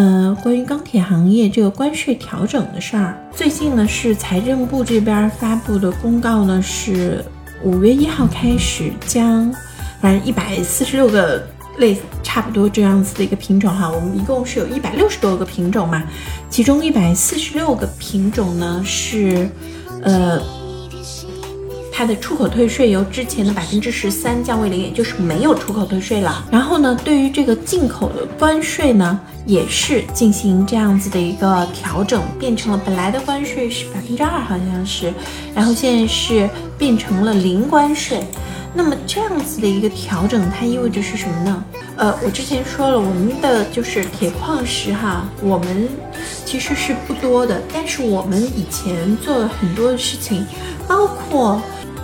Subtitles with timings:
[0.00, 7.22] 呃，关于钢铁行业这个关税调整的事儿，最近呢是财政部这边发布的公告呢，是
[7.62, 9.54] 五月一号开始将，
[10.00, 16.02] 反正一百四十六个类差不多这样子的一个品种哈，我们一共是有一百六十多个品种嘛，
[16.48, 19.50] 其中一百四十六个品种呢是，
[20.02, 20.40] 呃。
[22.00, 26.42] 它的出口退税由之前的百分之十三降为零，也就是没有出口退税了。
[26.50, 35.12] 然后呢，对于这个进口的关税呢，也是进行这样子的一个调整，变成了本来的关税是百分之二，好像是，
[35.54, 38.22] 然后现在是变成了零关税。
[38.72, 41.64] 那么这样子的一个调整，它意味着是什么呢？
[41.96, 45.86] 呃，我之前说了，我们的就是铁矿石哈，我们
[46.46, 50.46] 其实是不多的，但是我们以前做了很多的事情，
[50.88, 51.60] 包括。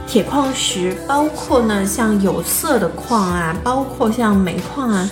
[0.07, 5.11] 铁矿石包括呢，像有色的矿啊，包括像煤矿啊，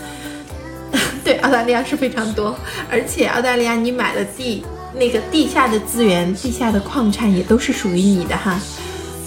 [1.25, 2.55] 对，澳大利亚是非常多，
[2.91, 8.59] 而且澳大利亚你买的地，那个地下的资源、地下的矿产也都是属于你的哈。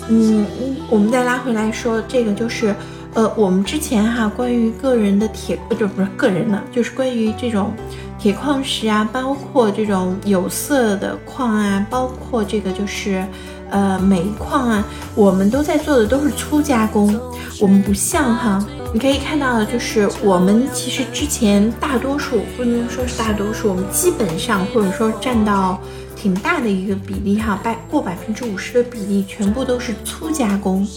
[0.10, 0.46] 嗯，
[0.90, 2.76] 我们再拉回来说，这个就是，
[3.14, 7.74] 呃，我们之前哈关于个人的铁，就，不是个人的，就是关于这种
[8.18, 13.24] 铁矿石啊，包括这种有色的矿啊，包括这个就是。
[13.70, 14.82] 呃，煤矿啊，
[15.14, 17.14] 我们都在做的都是粗加工，
[17.60, 25.80] 我们不像哈，你可以看到的就是我们其实之前大多数不能说是大多数，我们基本上或者说占到
[26.16, 30.88] 挺大的一个比例哈，百过百分之五十的比例全部都是粗加工，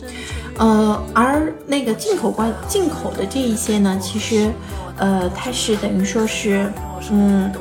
[0.57, 4.51] 呃，而那个进口关进口的这一些呢，其实，
[4.97, 6.73] 呃，它是等于说是，
[7.11, 7.53] 嗯。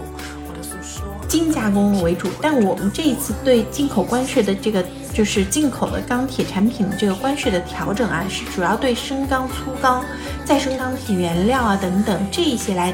[1.29, 10.03] 精加工为主，但我们这一次对进口关税的这个，就是进口的钢铁产品的这个关税的调整啊，是主要对生钢、粗钢、
[10.43, 12.93] 再生钢铁原料啊等等这一些来。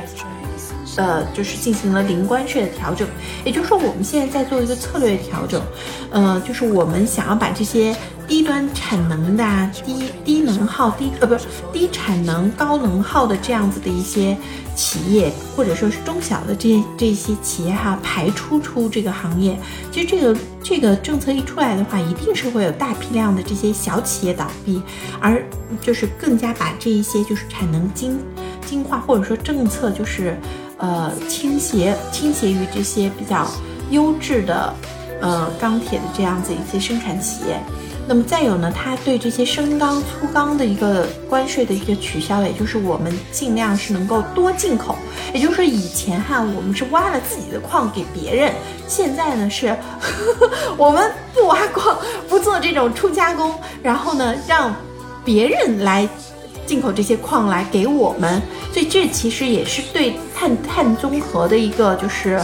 [0.97, 3.07] 呃，就是进行了零关税的调整，
[3.43, 5.61] 也就是说，我们现在在做一个策略调整，
[6.09, 7.95] 呃，就是我们想要把这些
[8.27, 14.37] 低端产能的、低低能耗、低呃不是低产能高能耗的这样子的一些
[14.73, 19.59] 企业，或者说是中小的这这些企业哈，排出出这个行业。
[19.91, 24.81] 其实这个这个政策一出来的话，一定是会有大批量的这些小企业倒闭，
[25.19, 25.45] 而
[25.81, 28.17] 就是更加把这一些就是产能精
[28.65, 30.37] 精化，或者说政策就是。
[30.85, 33.47] 呃，倾斜倾斜于这些比较
[33.89, 34.71] 优质的，
[35.19, 37.59] 呃，钢铁的这样子一些生产企业。
[38.07, 44.95] 那么再有呢，它对这些生钢、粗钢的一个关税的一个取消，也就是我们尽量是能够多进口。
[45.33, 48.53] 也就是说，以前哈，我们是挖了自己的矿给别人，
[48.87, 51.97] 现在呢是呵 呵我们不挖矿，
[52.29, 54.71] 不做这种初加工，然后呢让
[55.23, 56.07] 别人来。
[56.67, 58.41] 进口这些矿来给我们，
[58.75, 62.37] 所以这其实也是对碳碳综合的一个，就是，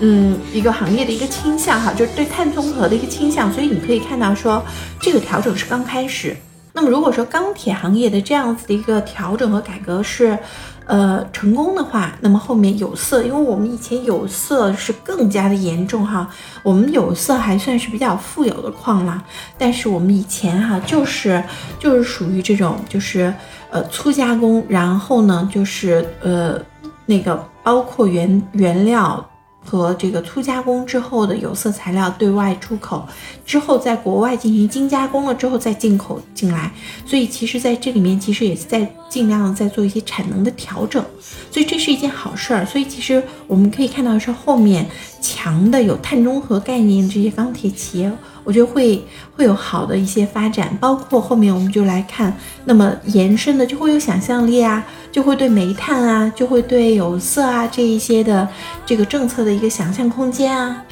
[0.00, 3.52] 嗯，一个行业的一个倾向哈，就是对碳综合的一个倾向。
[3.52, 4.64] 所以你可以看到说，
[5.00, 6.36] 这个调整是刚开始。
[6.72, 10.38] 那么如果说钢铁行业的这样子的一个调整和改革是。
[10.84, 16.28] 呃，成功的话，那么后面有色，因为我们以前有色是更加的严重哈，
[16.64, 19.22] 我们有色还算是比较富有的矿啦，
[19.56, 21.42] 但是我们以前哈就是
[21.78, 23.32] 就是属于这种就是
[23.70, 26.60] 呃粗加工，然后呢就是呃
[27.06, 29.24] 那个包括原原料。
[29.64, 33.06] 和这个粗加工之后的有色材料对外出口，
[33.46, 36.70] 之后在国外进行精加工了之后再进口进来，
[37.06, 41.04] 所以其实在这里面其实也是在尽量在做一些产能的调整，
[41.50, 42.66] 所以这是一件好事儿。
[42.66, 44.86] 所以其实我们可以看到是后面
[45.20, 48.12] 强的有碳中和概念这些钢铁企业。
[48.44, 49.00] 我觉得会
[49.36, 58.48] 会有好的一些发展，包括后面我们就来看，那么延伸的就会有想象力啊，就会对煤炭啊，就会对有色啊这一些的
[58.84, 60.82] 这个政策的一个想象空间啊，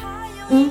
[0.50, 0.70] 嗯。